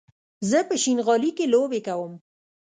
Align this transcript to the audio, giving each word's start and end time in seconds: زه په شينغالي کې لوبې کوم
زه 0.49 0.59
په 0.69 0.75
شينغالي 0.83 1.31
کې 1.37 1.45
لوبې 1.53 1.79
کوم 1.87 2.13